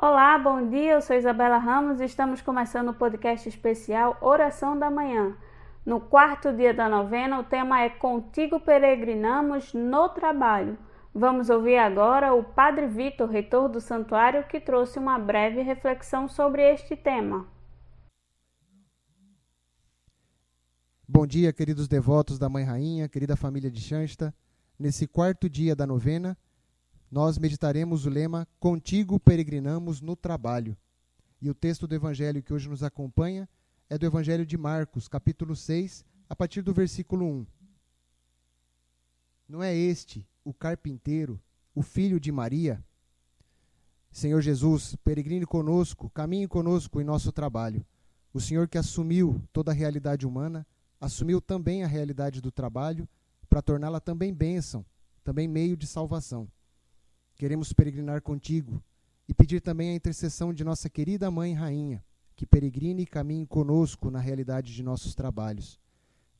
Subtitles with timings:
[0.00, 0.92] Olá, bom dia.
[0.92, 5.36] Eu sou Isabela Ramos e estamos começando o podcast especial Oração da Manhã.
[5.84, 10.78] No quarto dia da novena, o tema é Contigo Peregrinamos no Trabalho.
[11.12, 16.62] Vamos ouvir agora o Padre Vitor, reitor do santuário, que trouxe uma breve reflexão sobre
[16.62, 17.48] este tema.
[21.08, 24.32] Bom dia, queridos devotos da Mãe Rainha, querida família de Xansta.
[24.78, 26.38] Nesse quarto dia da novena,
[27.10, 30.76] nós meditaremos o lema Contigo peregrinamos no trabalho.
[31.40, 33.48] E o texto do evangelho que hoje nos acompanha
[33.90, 37.46] é do Evangelho de Marcos, capítulo 6, a partir do versículo 1.
[39.48, 41.40] Não é este o carpinteiro,
[41.74, 42.84] o filho de Maria?
[44.10, 47.84] Senhor Jesus, peregrine conosco, caminhe conosco em nosso trabalho.
[48.32, 50.66] O Senhor que assumiu toda a realidade humana,
[51.00, 53.08] assumiu também a realidade do trabalho
[53.48, 54.84] para torná-la também bênção,
[55.24, 56.46] também meio de salvação.
[57.38, 58.82] Queremos peregrinar contigo
[59.28, 64.10] e pedir também a intercessão de nossa querida Mãe Rainha, que peregrine e caminhe conosco
[64.10, 65.78] na realidade de nossos trabalhos.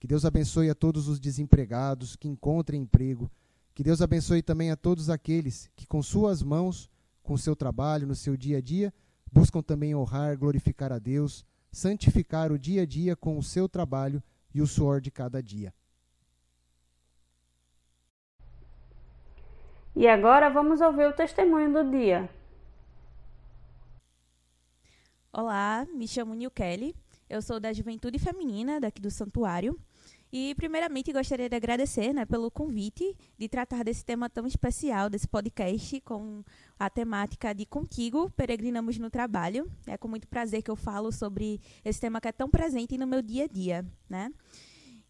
[0.00, 3.30] Que Deus abençoe a todos os desempregados que encontrem emprego.
[3.76, 6.90] Que Deus abençoe também a todos aqueles que, com suas mãos,
[7.22, 8.92] com seu trabalho, no seu dia a dia,
[9.30, 14.20] buscam também honrar, glorificar a Deus, santificar o dia a dia com o seu trabalho
[14.52, 15.72] e o suor de cada dia.
[19.98, 22.30] E agora vamos ouvir o testemunho do dia.
[25.32, 26.94] Olá, me chamo Nil Kelly,
[27.28, 29.76] eu sou da Juventude Feminina daqui do Santuário.
[30.32, 35.26] E, primeiramente, gostaria de agradecer né, pelo convite de tratar desse tema tão especial, desse
[35.26, 36.44] podcast, com
[36.78, 39.68] a temática de Contigo, Peregrinamos no Trabalho.
[39.84, 43.06] É com muito prazer que eu falo sobre esse tema que é tão presente no
[43.06, 43.84] meu dia a dia.
[44.08, 44.30] Né?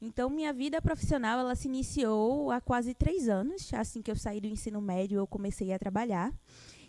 [0.00, 3.72] Então, minha vida profissional ela se iniciou há quase três anos.
[3.74, 6.32] Assim que eu saí do ensino médio, eu comecei a trabalhar.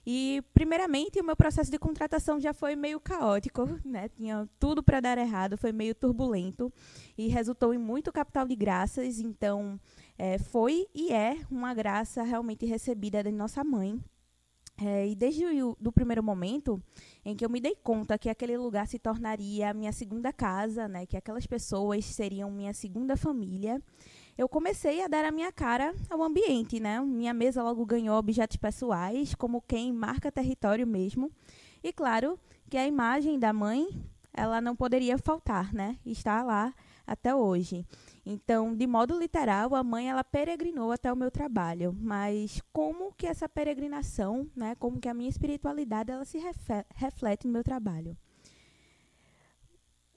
[0.06, 4.10] E, primeiramente, o meu processo de contratação já foi meio caótico, né?
[4.10, 6.72] Tinha tudo para dar errado, foi meio turbulento
[7.18, 9.20] e resultou em muito capital de graças.
[9.20, 9.80] Então,
[10.18, 14.00] é, foi e é uma graça realmente recebida da nossa mãe,
[14.82, 16.82] é, e desde o do primeiro momento
[17.26, 21.06] em que eu me dei conta que aquele lugar se tornaria minha segunda casa, né,
[21.06, 23.82] que aquelas pessoas seriam minha segunda família,
[24.38, 26.80] eu comecei a dar a minha cara ao ambiente.
[26.80, 27.02] Né?
[27.02, 31.30] Minha mesa logo ganhou objetos pessoais, como quem marca território mesmo.
[31.84, 32.40] E claro
[32.70, 33.88] que a imagem da mãe
[34.34, 35.98] ela não poderia faltar, né?
[36.06, 36.74] Está lá
[37.10, 37.86] até hoje.
[38.26, 43.26] Então, de modo literal, a mãe ela peregrinou até o meu trabalho, mas como que
[43.26, 46.38] essa peregrinação, né, como que a minha espiritualidade ela se
[46.96, 48.16] reflete no meu trabalho?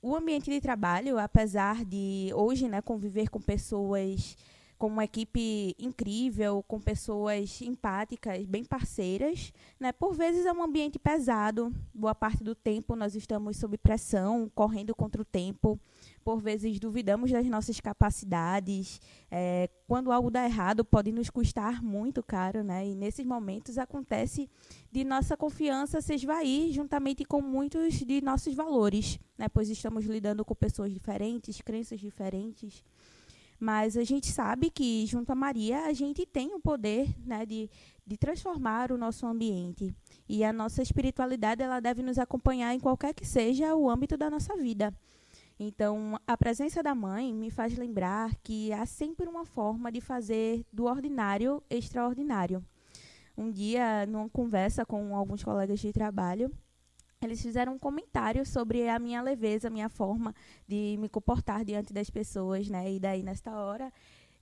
[0.03, 4.37] O ambiente de trabalho, apesar de hoje, né, conviver com pessoas
[4.83, 9.93] com uma equipe incrível, com pessoas empáticas, bem parceiras, né?
[9.93, 14.93] Por vezes é um ambiente pesado, boa parte do tempo nós estamos sob pressão, correndo
[14.93, 15.79] contra o tempo,
[16.25, 19.01] por vezes duvidamos das nossas capacidades.
[19.31, 22.85] É, quando algo dá errado, pode nos custar muito caro, né?
[22.85, 24.51] E nesses momentos acontece
[24.91, 29.49] de nossa confiança se esvair juntamente com muitos de nossos valores, né?
[29.49, 32.83] Pois estamos lidando com pessoas diferentes, crenças diferentes.
[33.63, 37.71] Mas a gente sabe que, junto a Maria, a gente tem o poder né, de,
[38.05, 39.95] de transformar o nosso ambiente.
[40.29, 44.29] E a nossa espiritualidade ela deve nos acompanhar em qualquer que seja o âmbito da
[44.29, 44.93] nossa vida.
[45.61, 50.67] Então, a presença da mãe me faz lembrar que há sempre uma forma de fazer
[50.73, 52.65] do ordinário extraordinário.
[53.39, 56.51] Um dia, numa conversa com alguns colegas de trabalho,
[57.25, 60.35] eles fizeram um comentário sobre a minha leveza, a minha forma
[60.67, 62.93] de me comportar diante das pessoas, né?
[62.93, 63.93] E daí, nesta hora,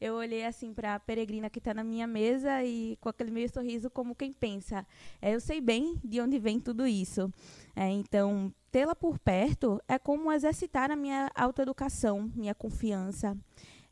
[0.00, 3.52] eu olhei assim para a peregrina que está na minha mesa e com aquele meio
[3.52, 4.86] sorriso como quem pensa,
[5.20, 7.30] é, eu sei bem de onde vem tudo isso.
[7.76, 13.36] É, então, tê-la por perto é como exercitar a minha autoeducação, minha confiança.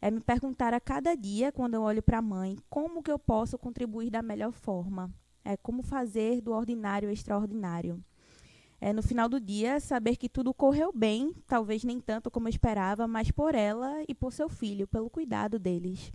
[0.00, 3.18] É me perguntar a cada dia, quando eu olho para a mãe, como que eu
[3.18, 5.12] posso contribuir da melhor forma.
[5.44, 8.02] É como fazer do ordinário extraordinário
[8.80, 12.50] é, no final do dia, saber que tudo correu bem, talvez nem tanto como eu
[12.50, 16.12] esperava, mas por ela e por seu filho, pelo cuidado deles.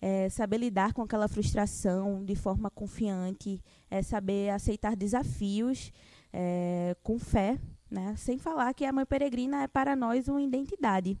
[0.00, 5.92] É, saber lidar com aquela frustração de forma confiante, é saber aceitar desafios
[6.32, 7.58] é, com fé,
[7.90, 8.14] né?
[8.16, 11.18] sem falar que a Mãe Peregrina é para nós uma identidade.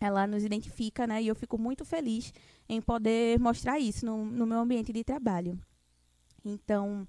[0.00, 1.22] Ela nos identifica, né?
[1.22, 2.32] e eu fico muito feliz
[2.68, 5.56] em poder mostrar isso no, no meu ambiente de trabalho.
[6.44, 7.06] Então,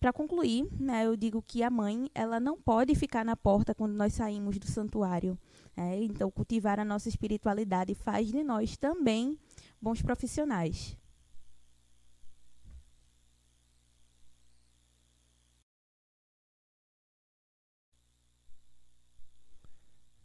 [0.00, 3.92] para concluir, né, eu digo que a mãe ela não pode ficar na porta quando
[3.92, 5.38] nós saímos do santuário.
[5.76, 6.04] Né?
[6.04, 9.38] Então, cultivar a nossa espiritualidade faz de nós também
[9.78, 10.96] bons profissionais.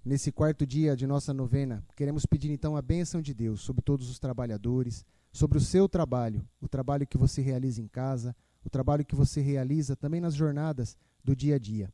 [0.05, 4.09] Nesse quarto dia de nossa novena, queremos pedir então a bênção de Deus sobre todos
[4.09, 8.33] os trabalhadores, sobre o seu trabalho, o trabalho que você realiza em casa,
[8.65, 11.93] o trabalho que você realiza também nas jornadas do dia a dia.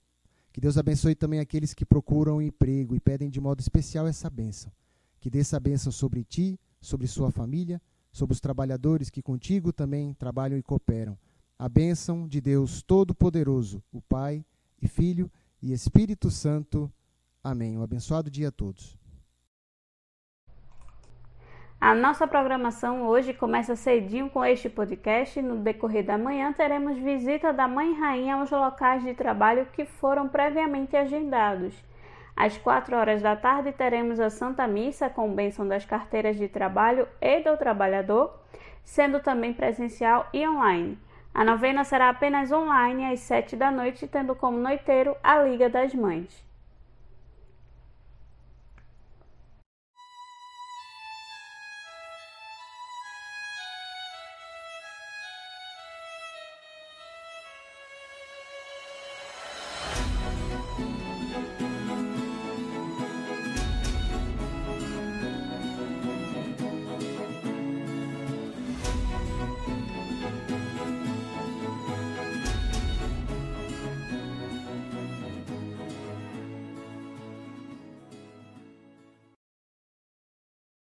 [0.54, 4.30] Que Deus abençoe também aqueles que procuram um emprego e pedem de modo especial essa
[4.30, 4.72] bênção.
[5.20, 7.82] Que dê essa bênção sobre ti, sobre sua família,
[8.12, 11.18] sobre os trabalhadores que contigo também trabalham e cooperam.
[11.58, 14.44] A bênção de Deus Todo-Poderoso, o Pai
[14.82, 15.32] e Filho
[15.62, 16.92] e Espírito Santo.
[17.44, 17.78] Amém.
[17.78, 19.01] Um abençoado dia a todos.
[21.84, 25.42] A nossa programação hoje começa cedinho com este podcast.
[25.42, 30.30] No decorrer da manhã, teremos visita da Mãe Rainha aos locais de trabalho que foram
[30.30, 31.74] previamente agendados.
[32.36, 37.08] Às quatro horas da tarde, teremos a Santa Missa com bênção das carteiras de trabalho
[37.20, 38.32] e do trabalhador,
[38.84, 41.00] sendo também presencial e online.
[41.34, 45.96] A novena será apenas online às sete da noite, tendo como noiteiro a Liga das
[45.96, 46.51] Mães.